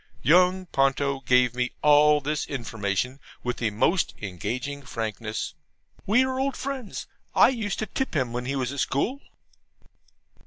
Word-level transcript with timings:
Young 0.23 0.65
Ponto 0.65 1.19
gave 1.19 1.53
me 1.53 1.73
all 1.83 2.21
this 2.21 2.47
information 2.47 3.19
with 3.43 3.57
the 3.57 3.69
most 3.69 4.15
engaging 4.19 4.81
frankness. 4.81 5.53
We 6.07 6.23
are 6.25 6.39
old 6.39 6.57
friends. 6.57 7.05
I 7.35 7.49
used 7.49 7.77
to 7.77 7.85
tip 7.85 8.15
him 8.15 8.33
when 8.33 8.45
he 8.45 8.55
was 8.55 8.71
at 8.71 8.79
school. 8.79 9.21